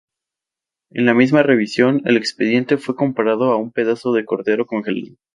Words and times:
En 0.89 1.05
la 1.05 1.13
misma 1.13 1.43
revisión, 1.43 2.01
el 2.05 2.17
expediente 2.17 2.77
fue 2.77 2.95
comparado 2.95 3.51
a 3.51 3.57
""un 3.57 3.71
pedazo 3.71 4.13
de 4.13 4.25
cordero 4.25 4.65
congelado"". 4.65 5.15